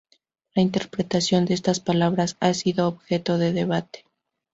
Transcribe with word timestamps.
La 0.55 0.63
interpretación 0.63 1.45
de 1.45 1.53
estas 1.53 1.79
palabras 1.79 2.35
ha 2.39 2.55
sido 2.55 2.87
objeto 2.87 3.37
de 3.37 3.53
debate. 3.53 4.05